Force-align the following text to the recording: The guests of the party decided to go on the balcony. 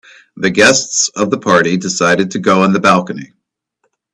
The 0.35 0.49
guests 0.49 1.09
of 1.09 1.29
the 1.29 1.37
party 1.37 1.77
decided 1.77 2.31
to 2.31 2.39
go 2.39 2.63
on 2.63 2.73
the 2.73 2.79
balcony. 2.79 3.33